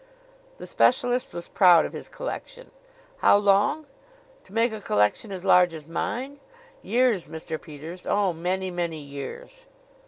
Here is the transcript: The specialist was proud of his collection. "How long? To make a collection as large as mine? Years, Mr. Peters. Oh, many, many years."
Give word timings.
The 0.57 0.65
specialist 0.65 1.31
was 1.31 1.47
proud 1.47 1.85
of 1.85 1.93
his 1.93 2.09
collection. 2.09 2.71
"How 3.17 3.37
long? 3.37 3.85
To 4.45 4.51
make 4.51 4.73
a 4.73 4.81
collection 4.81 5.31
as 5.31 5.45
large 5.45 5.75
as 5.75 5.87
mine? 5.87 6.39
Years, 6.81 7.27
Mr. 7.27 7.61
Peters. 7.61 8.07
Oh, 8.07 8.33
many, 8.33 8.71
many 8.71 8.97
years." 8.97 9.67